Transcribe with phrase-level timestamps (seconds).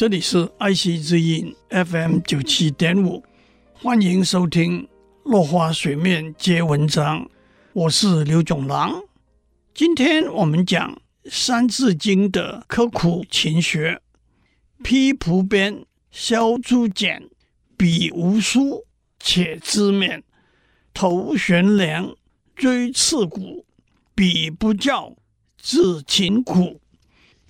[0.00, 3.22] 这里是爱惜之音 FM 九七点五，
[3.74, 4.84] 欢迎收听
[5.24, 7.22] 《落花水面皆文章》，
[7.74, 9.02] 我是刘炯郎。
[9.74, 10.90] 今天我们讲
[11.30, 14.00] 《三字经》的刻苦勤学，
[14.82, 17.28] 披蒲鞭，削竹简，
[17.76, 18.86] 笔无书，
[19.18, 20.22] 且知勉，
[20.94, 22.16] 头悬梁，
[22.56, 23.66] 锥刺股，
[24.14, 25.14] 彼不教，
[25.58, 26.80] 自勤苦。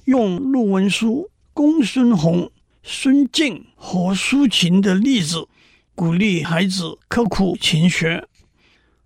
[0.07, 1.31] 用陆文书。
[1.53, 2.51] 公孙弘、
[2.83, 5.49] 孙敬和苏秦的例子，
[5.95, 8.27] 鼓励孩子刻苦勤学。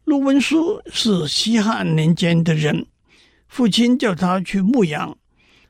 [0.05, 2.87] 陆文书是西汉年间的人，
[3.48, 5.17] 父亲叫他去牧羊，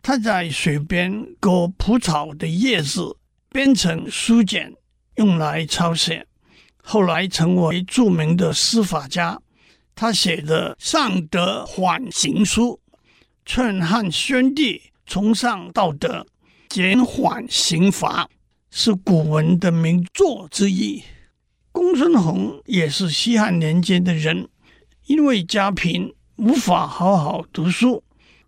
[0.02, 3.16] 他在水边割蒲草的叶子，
[3.48, 4.74] 编成书简，
[5.14, 6.26] 用来抄写。
[6.82, 9.40] 后来成为著名的书法家，
[9.94, 12.80] 他写的《尚德缓行书》，
[13.46, 16.26] 劝汉宣帝崇尚道德。
[16.74, 18.28] 减缓刑罚
[18.68, 21.04] 是古文的名作之一。
[21.70, 24.48] 公孙弘也是西汉年间的人，
[25.06, 28.02] 因为家贫无法好好读书，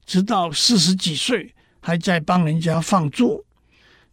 [0.05, 3.45] 直到四十几岁还在帮人家放猪。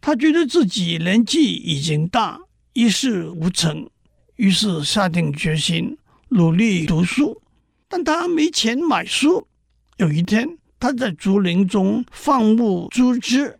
[0.00, 2.38] 他觉得自己年纪已经大，
[2.72, 3.90] 一事无成，
[4.36, 5.98] 于是下定决心
[6.28, 7.42] 努力读书。
[7.88, 9.48] 但他没钱买书。
[9.96, 13.58] 有一天，他在竹林中放牧猪只。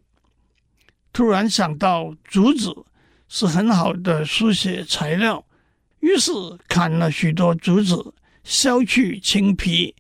[1.14, 2.74] 突然想到竹子
[3.28, 5.46] 是很好的书写材料，
[6.00, 6.32] 于是
[6.66, 8.12] 砍了许多竹子，
[8.42, 9.94] 削去青皮，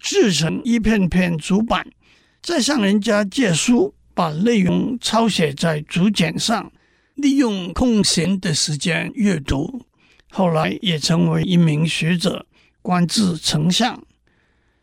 [0.00, 1.86] 制成一片片竹板，
[2.42, 6.72] 再向人家借书，把内容抄写在竹简上，
[7.14, 9.86] 利用空闲的时间阅读。
[10.32, 12.44] 后来也成为一名学者，
[12.82, 14.02] 官至丞相。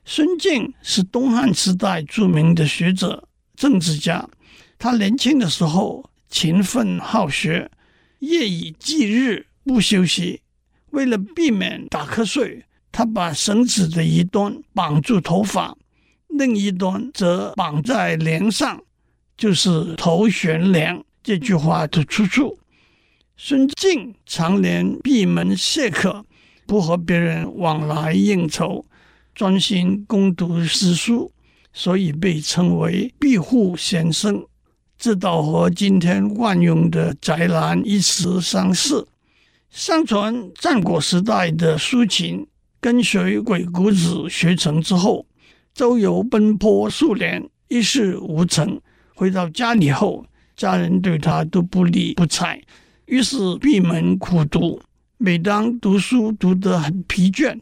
[0.06, 4.30] 孙敬是东汉时代著名的学者、政治家。
[4.84, 7.72] 他年轻的时候勤奋好学，
[8.20, 10.42] 夜以继日不休息。
[10.90, 15.78] 为了避免打瞌睡，他把绳子的一端绑住头发，
[16.28, 18.82] 另一端则绑在梁上，
[19.38, 22.60] 就是“头悬梁”这句话的出处。
[23.38, 26.26] 孙敬常年闭门谢客，
[26.68, 28.86] 不和别人往来应酬，
[29.34, 31.32] 专心攻读诗书，
[31.72, 34.46] 所以被称为闭户先生。
[35.04, 39.06] 这倒和今天惯用的“宅男”一词相似。
[39.70, 42.48] 相传战国时代的苏秦
[42.80, 45.26] 跟随鬼谷子学成之后，
[45.74, 48.80] 周游奔波数年，一事无成。
[49.14, 50.26] 回到家里后，
[50.56, 52.62] 家人对他都不理不睬，
[53.08, 54.82] 于是闭门苦读。
[55.18, 57.60] 每当读书读得很疲倦，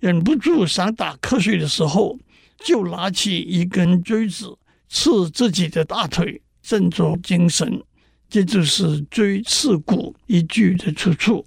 [0.00, 2.18] 忍不住想打瞌睡的时候，
[2.64, 4.58] 就拿起一根锥子
[4.88, 6.42] 刺自己的大腿。
[6.62, 7.82] 振作精神，
[8.28, 11.44] 这就是“锥刺股”一句的出处。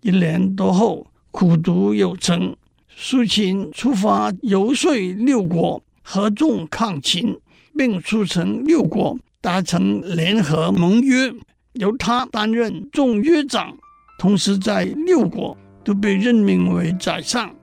[0.00, 2.56] 一年多后，苦读有成，
[2.88, 7.38] 苏秦出发游说六国合纵抗秦，
[7.76, 11.32] 并促成六国达成联合盟约，
[11.74, 13.76] 由他担任众约长，
[14.18, 17.54] 同时在六国都被任命为宰相。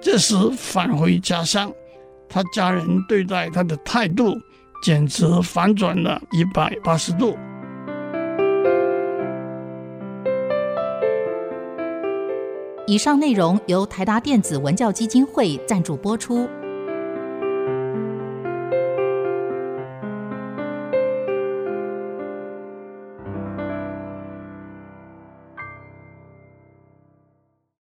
[0.00, 1.72] 这时返回家乡，
[2.28, 4.36] 他家人对待他的态度。
[4.82, 7.36] 简直反转了一百八十度。
[12.86, 16.48] 以上内容由台达电子文教基金会赞助播出。